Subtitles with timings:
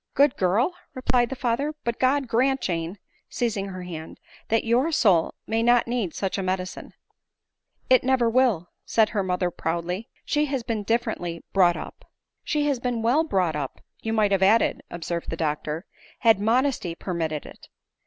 [0.15, 2.97] "Good girl!" replied the father;" but God grant, Jane,
[3.29, 6.93] (seizing her hand) that your soul may not need such a medicine?""
[7.91, 12.03] It never will," said her mother proudly;" she has been differently brought up.""
[12.43, 15.85] She has been well brought up, you might have ad ded," observed the doctor,"
[16.21, 17.67] had modesty permitted it.